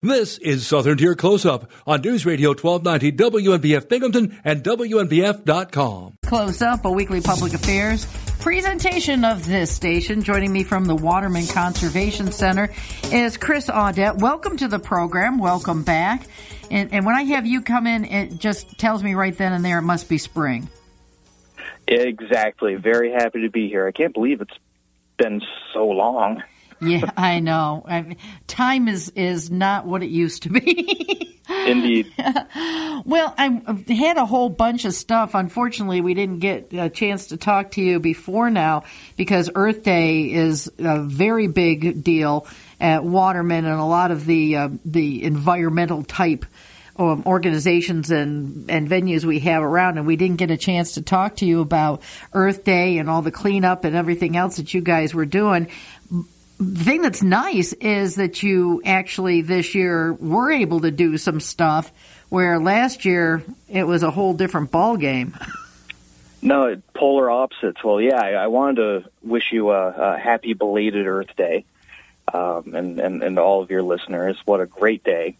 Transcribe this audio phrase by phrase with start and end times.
[0.00, 6.14] This is Southern Tier Close Up on News Radio 1290 WNBF Binghamton and WNBF.com.
[6.24, 8.06] Close Up, a weekly public affairs
[8.38, 10.22] presentation of this station.
[10.22, 12.72] Joining me from the Waterman Conservation Center
[13.10, 14.20] is Chris Audette.
[14.20, 15.38] Welcome to the program.
[15.38, 16.28] Welcome back.
[16.70, 19.64] And, and when I have you come in, it just tells me right then and
[19.64, 20.68] there it must be spring.
[21.88, 22.76] Exactly.
[22.76, 23.88] Very happy to be here.
[23.88, 24.58] I can't believe it's
[25.16, 25.42] been
[25.74, 26.44] so long
[26.82, 27.84] yeah, I know.
[27.86, 28.16] I mean,
[28.46, 31.38] time is is not what it used to be.
[31.66, 32.12] Indeed.
[33.04, 35.34] well, I had a whole bunch of stuff.
[35.34, 38.84] Unfortunately, we didn't get a chance to talk to you before now
[39.16, 42.46] because Earth Day is a very big deal
[42.80, 46.44] at Waterman and a lot of the uh, the environmental type
[46.98, 51.02] um, organizations and, and venues we have around, and we didn't get a chance to
[51.02, 52.02] talk to you about
[52.32, 55.68] Earth Day and all the cleanup and everything else that you guys were doing
[56.58, 61.40] the thing that's nice is that you actually this year were able to do some
[61.40, 61.92] stuff
[62.28, 65.36] where last year it was a whole different ball game.
[66.42, 67.82] No, polar opposites.
[67.82, 71.64] Well, yeah, I, I wanted to wish you a, a happy belated Earth Day,
[72.32, 74.36] um, and, and and all of your listeners.
[74.44, 75.36] What a great day!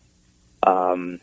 [0.63, 1.21] Um,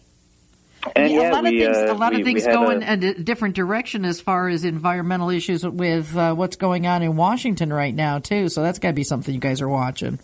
[0.95, 2.69] and yeah, yeah, a lot we, of things, uh, a lot we, of things go
[2.69, 7.02] a, in a different direction as far as environmental issues with uh, what's going on
[7.02, 8.50] in Washington right now too.
[8.50, 10.19] So that's got to be something you guys are watching.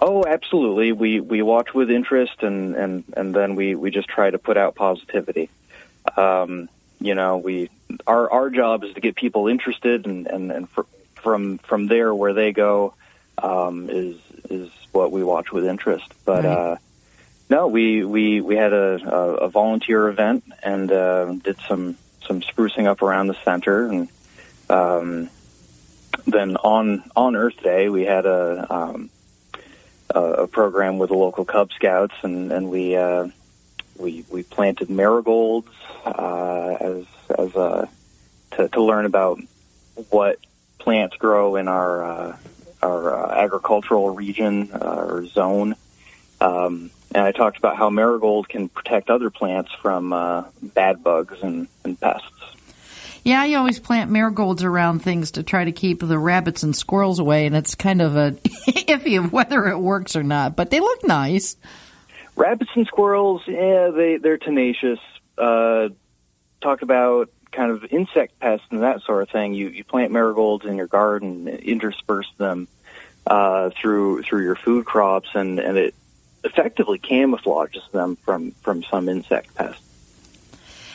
[0.00, 0.92] Oh, absolutely.
[0.92, 4.56] We we watch with interest, and and and then we we just try to put
[4.56, 5.50] out positivity.
[6.16, 6.68] Um,
[7.00, 7.70] you know, we
[8.06, 12.14] our our job is to get people interested, and and and for, from from there
[12.14, 12.94] where they go
[13.38, 14.16] um, is
[14.50, 16.12] is what we watch with interest.
[16.24, 16.44] But.
[16.44, 16.52] Right.
[16.52, 16.76] Uh,
[17.48, 22.40] no, we we we had a a, a volunteer event and uh, did some some
[22.40, 24.08] sprucing up around the center, and
[24.70, 25.30] um,
[26.26, 29.10] then on on Earth Day we had a um,
[30.10, 33.28] a, program with the local Cub Scouts, and and we uh,
[33.98, 35.68] we we planted marigolds
[36.04, 37.04] uh, as
[37.38, 37.88] as a
[38.52, 39.38] to, to learn about
[40.10, 40.38] what
[40.78, 42.36] plants grow in our uh,
[42.82, 45.74] our uh, agricultural region uh, or zone.
[46.40, 51.40] Um, and I talked about how marigold can protect other plants from uh, bad bugs
[51.42, 52.28] and, and pests.
[53.22, 57.20] Yeah, I always plant marigolds around things to try to keep the rabbits and squirrels
[57.20, 58.32] away, and it's kind of a
[58.68, 60.56] iffy of whether it works or not.
[60.56, 61.56] But they look nice.
[62.36, 64.98] Rabbits and squirrels, yeah, they they're tenacious.
[65.38, 65.88] Uh,
[66.60, 69.54] talk about kind of insect pests and that sort of thing.
[69.54, 72.68] You you plant marigolds in your garden, intersperse them
[73.26, 75.94] uh, through through your food crops, and and it
[76.44, 79.80] effectively camouflages them from, from some insect pests.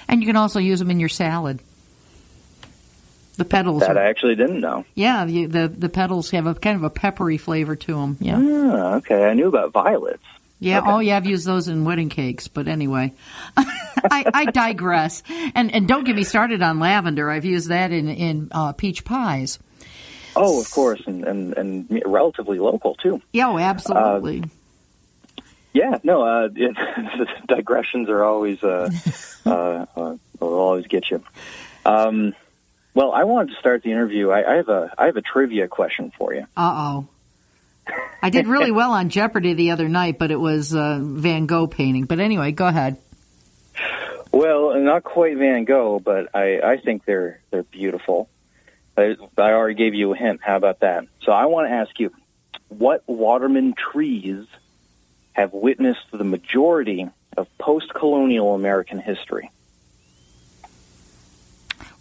[0.08, 1.60] And you can also use them in your salad.
[3.38, 3.82] The petals.
[3.82, 4.86] That are, I actually didn't know.
[4.96, 8.18] Yeah, the, the, the petals have a kind of a peppery flavor to them.
[8.20, 8.38] Yeah.
[8.38, 9.26] Ah, okay.
[9.26, 10.24] I knew about violets.
[10.59, 10.80] Yeah.
[10.80, 10.90] Okay.
[10.90, 11.16] Oh, yeah.
[11.16, 12.50] I've used those in wedding cakes.
[12.50, 13.14] But anyway,
[13.58, 15.24] I, I, digress.
[15.56, 17.30] And and don't get me started on lavender.
[17.30, 19.58] I've used that in in uh, peach pies.
[20.36, 23.22] Oh, of course, and, and and relatively local too.
[23.32, 24.42] Yeah, oh, absolutely.
[24.42, 24.48] Uh,
[25.74, 28.90] yeah, no, uh, it, digressions are always uh,
[29.46, 31.24] uh, uh, will always get you.
[31.85, 32.34] Um,
[32.94, 34.29] well, I wanted to start the interview.
[34.29, 36.46] I, I have a I have a trivia question for you.
[36.58, 37.08] Uh oh.
[38.22, 41.66] I did really well on Jeopardy the other night, but it was uh, Van Gogh
[41.66, 42.06] painting.
[42.06, 42.97] But anyway, go ahead.
[44.31, 48.29] Well, not quite Van Gogh, but I, I think they're they're beautiful.
[48.97, 50.41] I, I already gave you a hint.
[50.44, 51.06] How about that?
[51.24, 52.12] So I want to ask you,
[52.68, 54.46] what Waterman trees
[55.40, 57.08] have witnessed the majority
[57.38, 59.52] of post colonial American history?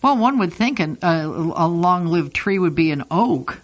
[0.03, 3.61] Well, one would think an, uh, a long lived tree would be an oak.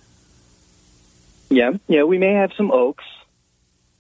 [1.51, 3.05] Yeah, yeah, we may have some oaks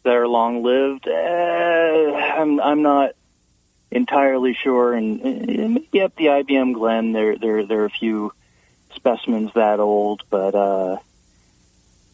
[0.03, 1.07] that are long lived.
[1.07, 3.13] Uh, I'm, I'm not
[3.91, 4.95] entirely sure.
[4.95, 8.33] And yep, the IBM Glen, there, there, there are a few
[8.95, 10.99] specimens that old, but uh,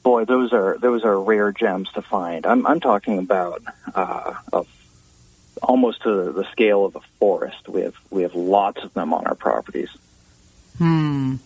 [0.02, 2.46] boy, those are those are rare gems to find.
[2.46, 3.62] I'm I'm talking about
[3.94, 4.64] uh, a,
[5.62, 7.68] almost to the scale of a forest.
[7.68, 9.90] We have we have lots of them on our properties.
[10.78, 11.36] Hmm.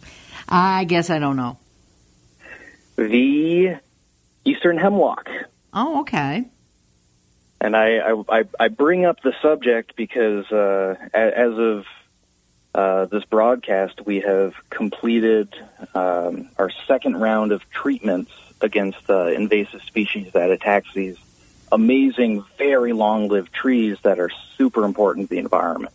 [0.48, 1.58] I guess I don't know.
[2.96, 3.76] The
[4.44, 5.28] eastern hemlock.
[5.72, 6.44] Oh, okay.
[7.60, 11.86] And I I, I bring up the subject because uh, as of
[12.74, 15.54] uh, this broadcast, we have completed
[15.94, 21.16] um, our second round of treatments against uh, invasive species that attacks these
[21.70, 25.92] amazing, very long-lived trees that are super important to the environment.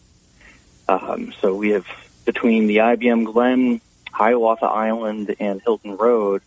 [0.87, 1.85] Um, so we have
[2.25, 6.41] between the IBM Glen, Hiawatha Island, and Hilton Road,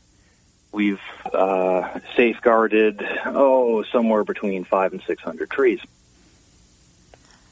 [0.73, 1.01] we've
[1.33, 5.81] uh, safeguarded oh somewhere between five and six hundred trees.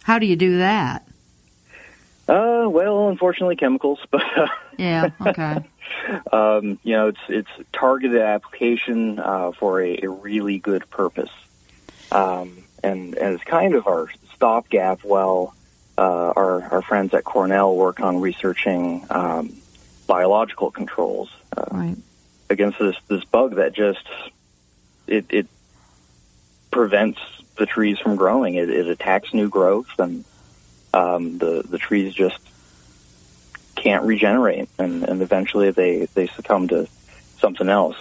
[0.02, 1.06] How do you do that?
[2.28, 5.64] Uh, well, unfortunately, chemicals, but uh, yeah, okay.
[6.32, 11.30] Um, you know, it's it's targeted application uh, for a, a really good purpose,
[12.12, 15.54] um, and and it's kind of our stopgap while
[15.98, 19.54] uh, our our friends at Cornell work on researching um,
[20.06, 21.96] biological controls uh, right.
[22.48, 24.06] against this this bug that just
[25.06, 25.46] it it
[26.70, 27.20] prevents
[27.58, 28.54] the trees from growing.
[28.54, 30.24] It, it attacks new growth and
[30.94, 32.38] um, the the trees just
[33.90, 36.87] can't regenerate, and, and eventually they they succumb to
[37.38, 37.96] something else.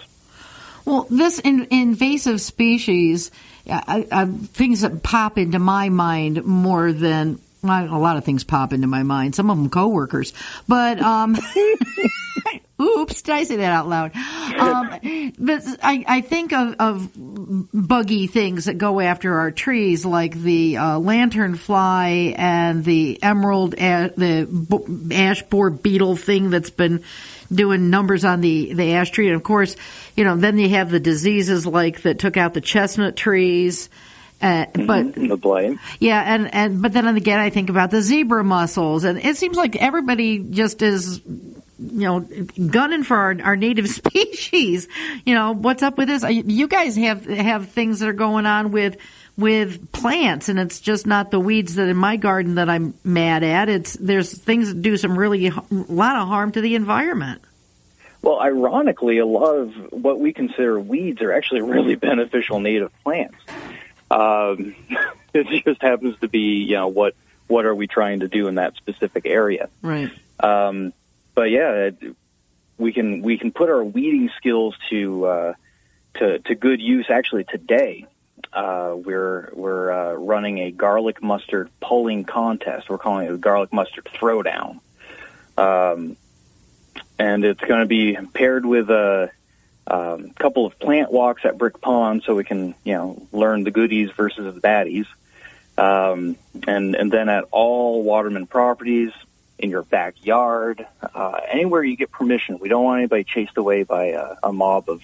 [0.86, 3.32] Well, this in, invasive species,
[3.68, 8.44] I, I, things that pop into my mind more than well, a lot of things
[8.44, 9.34] pop into my mind.
[9.34, 10.34] Some of them coworkers,
[10.68, 11.36] but um,
[12.82, 14.12] Oops, did I say that out loud?
[14.60, 17.10] Um, but I, I think of, of,
[17.72, 23.74] buggy things that go after our trees, like the uh, lantern fly and the emerald,
[23.76, 27.04] a- the ash borer beetle thing that's been
[27.54, 29.28] doing numbers on the, the ash tree.
[29.28, 29.76] And of course,
[30.16, 33.90] you know, then you have the diseases like that took out the chestnut trees.
[34.42, 34.86] Uh, mm-hmm.
[34.86, 39.04] but the blame, yeah, and and but then again, I think about the zebra mussels,
[39.04, 41.20] and it seems like everybody just is
[41.80, 42.20] you know,
[42.68, 44.88] gunning for our, our native species.
[45.26, 46.24] You know, what's up with this?
[46.24, 48.98] You guys have have things that are going on with
[49.38, 53.44] with plants, and it's just not the weeds that in my garden that I'm mad
[53.44, 53.70] at.
[53.70, 57.42] It's there's things that do some really a lot of harm to the environment.
[58.22, 63.38] Well, ironically, a lot of what we consider weeds are actually really beneficial native plants.
[64.12, 64.76] Um,
[65.34, 67.16] it just happens to be, you know, what
[67.48, 69.70] what are we trying to do in that specific area?
[69.82, 70.12] Right.
[70.40, 70.94] Um,
[71.40, 71.92] but yeah,
[72.78, 75.54] we can we can put our weeding skills to uh,
[76.16, 78.06] to to good use actually today.
[78.52, 82.90] Uh, we're we're uh, running a garlic mustard pulling contest.
[82.90, 84.82] We're calling it a garlic mustard throwdown,
[85.58, 86.18] um,
[87.18, 89.32] and it's going to be paired with a,
[89.88, 93.64] a um, couple of plant walks at Brick Pond, so we can you know learn
[93.64, 95.08] the goodies versus the baddies,
[95.78, 96.36] um,
[96.68, 99.14] and and then at all Waterman properties,
[99.60, 102.60] in your backyard, uh, anywhere you get permission.
[102.60, 105.02] We don't want anybody chased away by a, a mob of,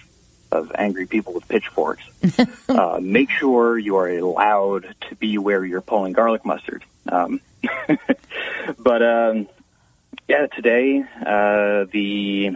[0.49, 2.03] of angry people with pitchforks.
[2.69, 6.85] uh, make sure you are allowed to be where you're pulling garlic mustard.
[7.07, 7.41] Um,
[8.79, 9.49] but um,
[10.27, 12.51] yeah, today uh, the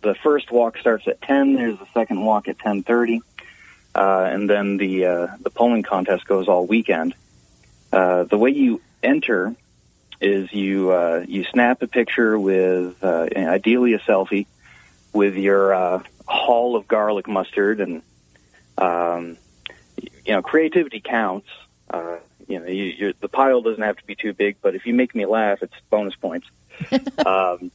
[0.00, 1.54] the first walk starts at ten.
[1.54, 3.20] There's the second walk at ten thirty,
[3.94, 7.14] uh, and then the uh, the polling contest goes all weekend.
[7.92, 9.54] Uh, the way you enter
[10.20, 14.46] is you uh, you snap a picture with uh, ideally a selfie
[15.12, 18.02] with your uh, haul of garlic mustard and
[18.76, 19.36] um,
[19.96, 21.48] you know creativity counts.
[21.90, 22.16] Uh,
[22.46, 25.14] you know you, the pile doesn't have to be too big, but if you make
[25.14, 26.46] me laugh, it's bonus points.
[27.26, 27.70] um,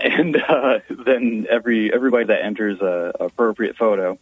[0.00, 4.18] and uh, then every everybody that enters a, a appropriate photo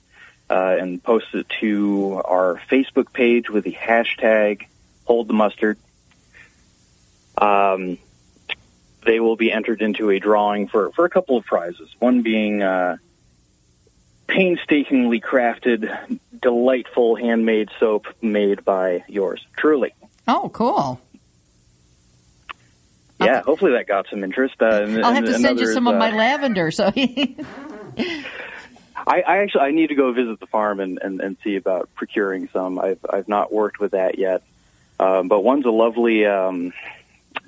[0.50, 4.66] uh, and posts it to our Facebook page with the hashtag
[5.04, 5.78] Hold the Mustard
[7.38, 7.98] um,
[9.04, 11.88] they will be entered into a drawing for, for a couple of prizes.
[11.98, 12.96] One being uh,
[14.26, 19.92] painstakingly crafted, delightful handmade soap made by yours truly.
[20.26, 21.00] Oh, cool.
[23.20, 24.56] Yeah, hopefully that got some interest.
[24.60, 26.70] Uh, I'll have to send you some of my uh, lavender.
[26.70, 28.22] So, I,
[29.06, 32.48] I, actually I need to go visit the farm and, and, and see about procuring
[32.52, 32.78] some.
[32.78, 34.42] I've I've not worked with that yet,
[34.98, 36.72] um, but one's a lovely um,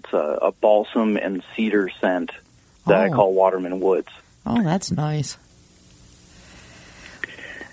[0.07, 2.31] it's a, a balsam and cedar scent
[2.87, 3.05] that oh.
[3.05, 4.09] I call Waterman Woods.
[4.45, 5.37] Oh, that's nice.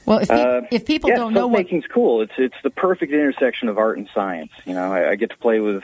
[0.06, 3.14] Well, if, uh, if people yeah, don't know what making's cool, it's it's the perfect
[3.14, 4.52] intersection of art and science.
[4.66, 5.84] You know, I, I get to play with,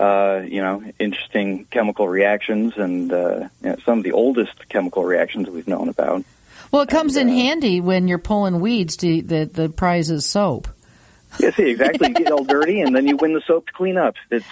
[0.00, 5.04] uh, you know, interesting chemical reactions and uh, you know, some of the oldest chemical
[5.04, 6.24] reactions we've known about.
[6.72, 8.96] Well, it comes and, in uh, handy when you're pulling weeds.
[8.96, 10.66] To the the prize is soap.
[11.38, 12.08] Yeah, see, exactly.
[12.08, 14.16] You get all dirty, and then you win the soap to clean up.
[14.30, 14.46] It's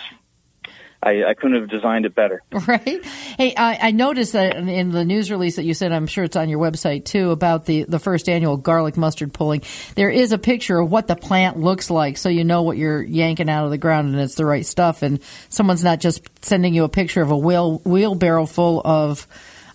[1.05, 2.43] I, I couldn't have designed it better.
[2.67, 3.05] Right.
[3.37, 6.35] Hey, I, I, noticed that in the news release that you said, I'm sure it's
[6.35, 9.63] on your website too, about the, the first annual garlic mustard pulling.
[9.97, 13.03] There is a picture of what the plant looks like so you know what you're
[13.03, 15.03] yanking out of the ground and it's the right stuff.
[15.03, 15.21] And
[15.51, 19.27] someone's not just sending you a picture of a wheel, wheelbarrow full of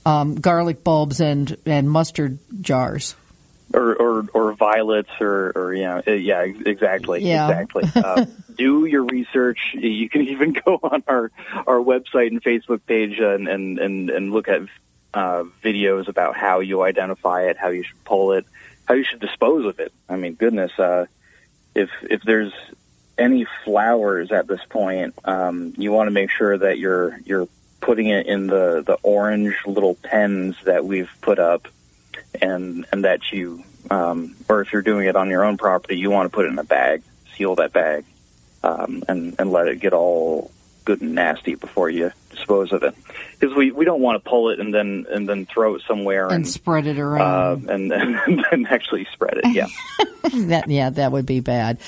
[0.08, 3.16] um, garlic bulbs and, and mustard jars
[3.74, 7.50] or, or, or violets or, or you know, yeah, exactly, yeah.
[7.50, 7.84] exactly.
[7.96, 9.60] Uh, do your research.
[9.74, 11.32] You can even go on our,
[11.68, 14.62] our website and Facebook page and, and, and, and look at
[15.14, 18.46] uh, videos about how you identify it, how you should pull it,
[18.86, 19.94] how you should dispose of it.
[20.08, 21.06] I mean, goodness, uh,
[21.76, 22.54] if if there's
[23.18, 27.48] any flowers at this point, um, you want to make sure that you're you're
[27.82, 31.68] putting it in the the orange little pens that we've put up,
[32.42, 36.10] and and that you, um, or if you're doing it on your own property, you
[36.10, 37.04] want to put it in a bag,
[37.36, 38.06] seal that bag,
[38.64, 40.52] um, and and let it get all
[40.86, 42.96] good and nasty before you dispose of it
[43.38, 46.26] because we, we don't want to pull it and then and then throw it somewhere
[46.26, 49.54] and, and, spread it around uh, and, and then actually spread it.
[49.54, 49.68] Yeah.
[50.48, 51.80] that yeah, that would be bad.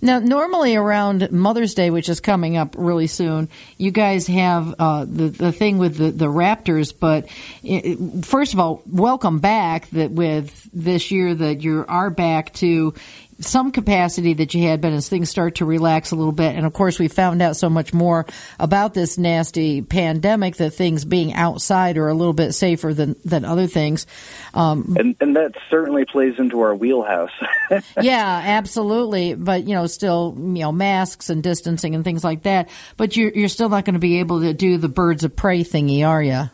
[0.00, 5.04] Now, normally around Mother's Day, which is coming up really soon, you guys have uh,
[5.04, 6.92] the the thing with the, the Raptors.
[6.98, 7.28] But
[7.62, 9.88] it, first of all, welcome back.
[9.90, 12.94] That with this year that you are back to
[13.40, 16.66] some capacity that you had, but as things start to relax a little bit, and
[16.66, 18.26] of course we found out so much more
[18.58, 23.44] about this nasty pandemic that things being outside are a little bit safer than than
[23.44, 24.06] other things.
[24.52, 27.32] Um, and and that certainly plays into our wheelhouse.
[28.00, 29.34] yeah, absolutely.
[29.34, 32.68] But you know, still you know masks and distancing and things like that.
[32.96, 35.64] But you're you're still not going to be able to do the birds of prey
[35.64, 36.50] thingy, are you?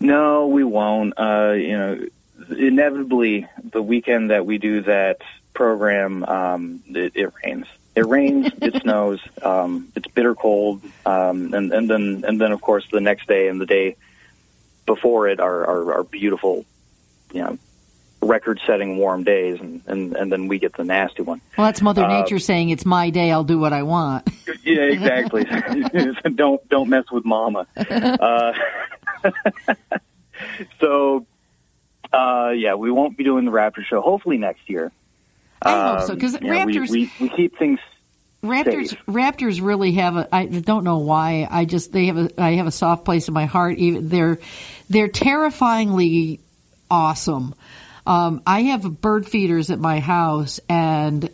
[0.00, 1.14] No, we won't.
[1.18, 2.06] Uh, you know,
[2.56, 5.18] inevitably the weekend that we do that
[5.58, 7.66] program, um, it, it rains.
[7.96, 12.60] It rains, it snows, um, it's bitter cold, um, and, and then and then of
[12.60, 13.96] course the next day and the day
[14.86, 16.64] before it are, are, are beautiful,
[17.32, 17.58] you know,
[18.22, 21.40] record-setting warm days, and, and, and then we get the nasty one.
[21.56, 23.32] Well, that's Mother uh, Nature uh, saying it's my day.
[23.32, 24.30] I'll do what I want.
[24.62, 25.44] yeah, exactly.
[26.36, 27.66] don't don't mess with Mama.
[27.76, 28.52] Uh,
[30.80, 31.26] so,
[32.12, 34.00] uh, yeah, we won't be doing the Raptor show.
[34.00, 34.92] Hopefully next year.
[35.62, 36.90] I hope so because um, Raptors.
[36.90, 37.80] We, we, we, keep things.
[38.42, 39.06] Raptors, safe.
[39.06, 40.28] Raptors really have a.
[40.32, 41.46] I don't know why.
[41.50, 42.40] I just they have a.
[42.40, 43.78] I have a soft place in my heart.
[43.78, 44.38] Even they're,
[44.88, 46.40] they're terrifyingly
[46.90, 47.54] awesome.
[48.06, 51.28] Um, I have bird feeders at my house, and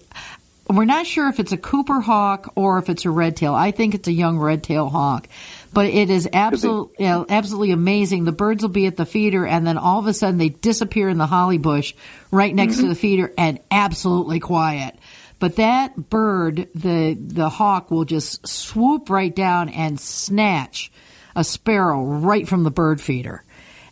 [0.69, 3.55] we're not sure if it's a Cooper hawk or if it's a red tail.
[3.55, 5.29] I think it's a young red tail hawk.
[5.75, 8.25] But it is absolutely, you know, absolutely amazing.
[8.25, 11.09] The birds will be at the feeder, and then all of a sudden they disappear
[11.09, 11.95] in the holly bush
[12.31, 12.83] right next mm-hmm.
[12.85, 14.97] to the feeder, and absolutely quiet.
[15.41, 20.93] But that bird, the the hawk, will just swoop right down and snatch
[21.35, 23.43] a sparrow right from the bird feeder,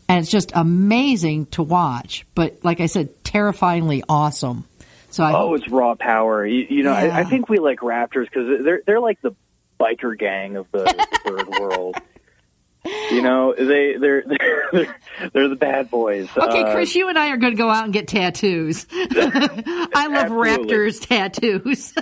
[0.08, 2.24] and it's just amazing to watch.
[2.36, 4.66] But like I said, terrifyingly awesome.
[5.10, 6.46] So I oh, it's raw power.
[6.46, 7.16] You, you know, yeah.
[7.16, 9.34] I, I, think we like raptors because they're they're like the
[9.82, 10.84] biker gang of the,
[11.24, 11.96] the bird world.
[12.84, 14.24] You know, they they're
[14.72, 14.96] they're
[15.32, 16.28] they're the bad boys.
[16.36, 18.86] Okay, uh, Chris, you and I are going to go out and get tattoos.
[18.92, 21.94] I love Raptors tattoos.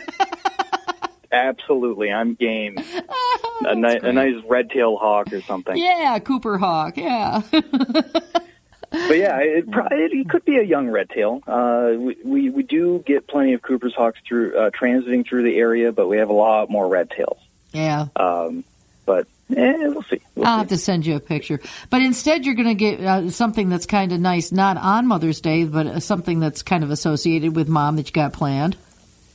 [1.31, 2.77] absolutely, I'm game.
[2.79, 5.77] Oh, a, ni- a nice red tail hawk or something.
[5.77, 6.97] Yeah, Cooper hawk.
[6.97, 7.43] Yeah.
[7.51, 11.43] but yeah, it, it, it could be a young red tail.
[11.47, 15.57] Uh, we, we, we do get plenty of Cooper's hawks through uh, transiting through the
[15.57, 17.39] area, but we have a lot more red tails.
[17.73, 18.07] Yeah.
[18.17, 18.65] Um,
[19.07, 20.21] but eh, we'll see.
[20.35, 20.59] We'll I'll see.
[20.61, 21.61] have to send you a picture.
[21.89, 25.41] But instead, you're going to get uh, something that's kind of nice, not on Mother's
[25.41, 28.77] Day, but uh, something that's kind of associated with Mom that you got planned.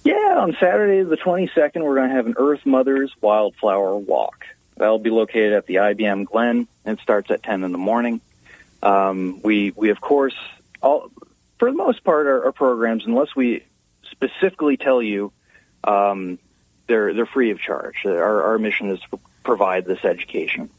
[0.04, 4.46] Yeah, on Saturday the 22nd, we're going to have an Earth Mother's Wildflower Walk.
[4.78, 6.68] That'll be located at the IBM Glen.
[6.86, 8.22] And it starts at 10 in the morning.
[8.84, 10.36] Um, we, we of course,
[10.82, 11.12] all,
[11.58, 13.64] for the most part, our, our programs, unless we
[14.12, 15.32] specifically tell you
[15.84, 16.38] um,
[16.88, 18.06] they're they're free of charge.
[18.06, 20.70] Our our mission is to provide this education.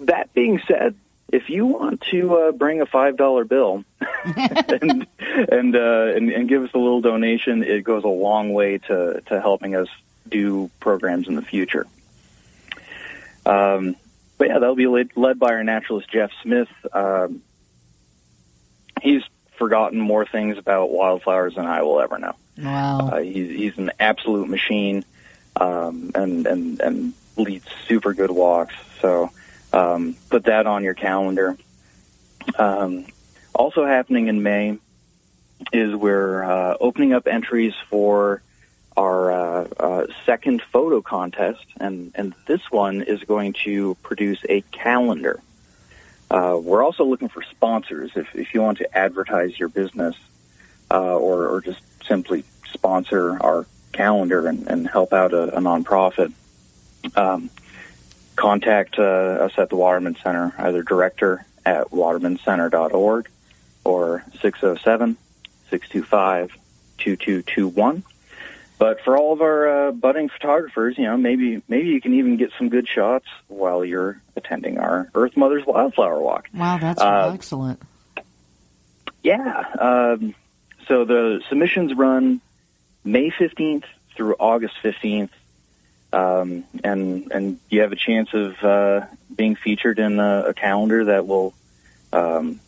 [0.00, 0.94] That being said,
[1.30, 3.84] if you want to uh, bring a five dollar bill
[4.24, 8.78] and and, uh, and and give us a little donation, it goes a long way
[8.78, 9.88] to to helping us
[10.28, 11.86] do programs in the future.
[13.44, 13.96] Um,
[14.36, 16.68] but yeah, that'll be led, led by our naturalist Jeff Smith.
[16.92, 17.42] Um,
[19.02, 19.22] he's
[19.56, 22.36] forgotten more things about wildflowers than I will ever know.
[22.56, 25.04] Wow, uh, he's he's an absolute machine
[25.60, 28.74] um, and and and lead super good walks.
[29.00, 29.30] So
[29.72, 31.56] um, put that on your calendar.
[32.58, 33.06] Um,
[33.54, 34.78] also happening in May
[35.72, 38.42] is we're uh, opening up entries for
[38.96, 44.62] our uh, uh, second photo contest, and and this one is going to produce a
[44.72, 45.40] calendar.
[46.30, 50.16] Uh, we're also looking for sponsors if if you want to advertise your business
[50.90, 53.66] uh, or or just simply sponsor our
[53.98, 56.32] calendar and, and help out a, a nonprofit,
[57.16, 57.50] um,
[58.36, 63.28] contact uh, us at the Waterman Center, either director at watermancenter.org
[63.84, 65.16] or 607
[65.70, 66.52] 625
[66.98, 68.02] 2221.
[68.78, 72.36] but for all of our uh, budding photographers, you know, maybe maybe you can even
[72.36, 76.48] get some good shots while you're attending our Earth Mother's Wildflower Walk.
[76.54, 77.82] Wow, that's uh, excellent.
[79.22, 79.64] Yeah.
[79.78, 80.34] Um,
[80.86, 82.40] so the submissions run
[83.04, 83.84] May 15th
[84.16, 85.30] through August 15th.
[86.10, 91.04] Um, and and you have a chance of uh, being featured in a, a calendar
[91.04, 91.52] that will
[92.14, 92.60] um,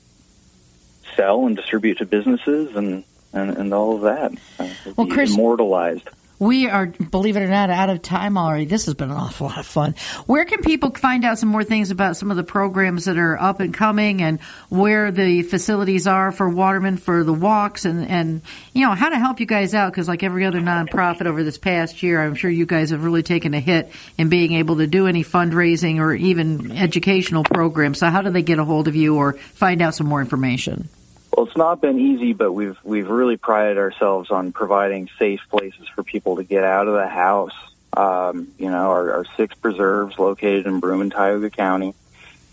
[1.16, 4.32] sell and distribute to businesses and, and, and all of that.
[4.58, 6.08] Uh, well, Chris, immortalized.
[6.40, 8.64] We are, believe it or not, out of time already.
[8.64, 9.94] This has been an awful lot of fun.
[10.24, 13.38] Where can people find out some more things about some of the programs that are
[13.38, 18.40] up and coming and where the facilities are for Waterman for the walks and, and
[18.72, 19.92] you know, how to help you guys out?
[19.92, 23.22] Because, like every other nonprofit over this past year, I'm sure you guys have really
[23.22, 27.98] taken a hit in being able to do any fundraising or even educational programs.
[27.98, 30.88] So, how do they get a hold of you or find out some more information?
[31.32, 35.88] Well, it's not been easy, but we've we've really prided ourselves on providing safe places
[35.94, 37.54] for people to get out of the house.
[37.96, 41.94] Um, you know, our, our six preserves located in Broome and Tioga County.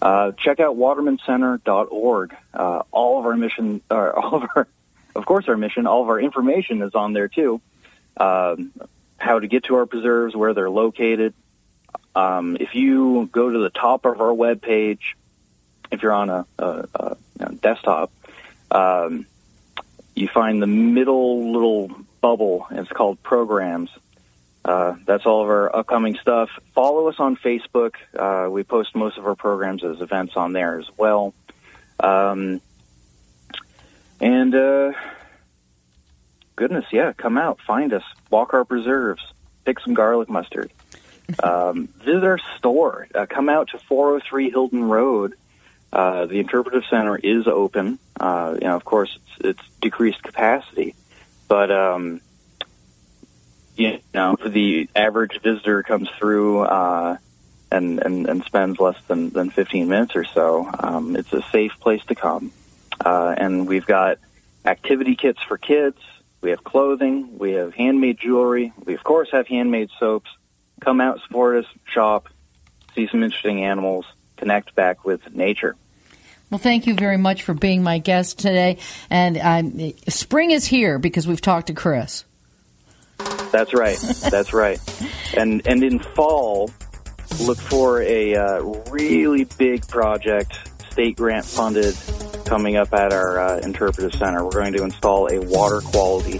[0.01, 2.35] Uh, check out watermancenter.org.
[2.53, 4.67] Uh, all of our mission, uh, all of our,
[5.15, 7.61] of course, our mission, all of our information is on there too.
[8.15, 8.71] Um,
[9.17, 11.33] how to get to our preserves, where they're located.
[12.15, 15.13] Um, if you go to the top of our webpage,
[15.91, 18.11] if you're on a, a, a desktop,
[18.77, 19.25] um,
[20.15, 21.89] you find the middle little
[22.21, 23.89] bubble, it's called programs.
[24.63, 26.49] Uh, that's all of our upcoming stuff.
[26.75, 27.93] Follow us on Facebook.
[28.17, 31.33] Uh, we post most of our programs as events on there as well.
[31.99, 32.59] Um,
[34.19, 34.91] and uh,
[36.55, 39.21] goodness, yeah, come out, find us, walk our preserves,
[39.63, 40.71] pick some garlic mustard.
[41.43, 43.05] Um, visit our store.
[43.13, 45.33] Uh, come out to 403 Hilton Road
[45.91, 47.99] uh, the interpretive center is open.
[48.19, 50.95] Uh, you know, of course, it's, it's decreased capacity,
[51.47, 52.21] but um,
[53.75, 57.17] you know, the average visitor comes through uh,
[57.71, 60.69] and, and and spends less than than 15 minutes or so.
[60.79, 62.51] Um, it's a safe place to come,
[63.03, 64.17] uh, and we've got
[64.65, 65.97] activity kits for kids.
[66.41, 67.37] We have clothing.
[67.37, 68.73] We have handmade jewelry.
[68.83, 70.29] We of course have handmade soaps.
[70.81, 72.27] Come out, support us, shop,
[72.93, 74.05] see some interesting animals
[74.37, 75.75] connect back with nature.
[76.49, 78.77] Well, thank you very much for being my guest today.
[79.09, 82.23] And um, spring is here because we've talked to Chris.
[83.51, 83.97] That's right.
[84.29, 84.79] That's right.
[85.35, 86.71] And and in fall,
[87.41, 90.57] look for a uh, really big project,
[90.91, 91.95] state grant funded,
[92.45, 94.43] coming up at our uh, interpretive center.
[94.43, 96.39] We're going to install a water quality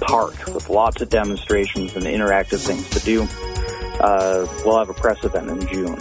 [0.00, 3.26] park with lots of demonstrations and interactive things to do.
[4.00, 5.98] Uh, we'll have a press event in June.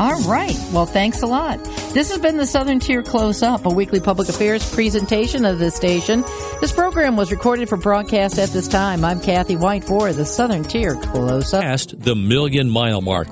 [0.00, 0.56] All right.
[0.72, 1.62] Well, thanks a lot.
[1.92, 5.70] This has been the Southern Tier Close Up, a weekly public affairs presentation of the
[5.70, 6.22] station.
[6.62, 9.04] This program was recorded for broadcast at this time.
[9.04, 11.62] I'm Kathy White for the Southern Tier Close Up.
[11.62, 13.28] Past the million mile mark.